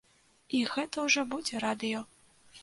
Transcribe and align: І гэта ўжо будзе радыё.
І 0.59 0.61
гэта 0.71 0.97
ўжо 1.09 1.25
будзе 1.35 1.61
радыё. 1.67 2.03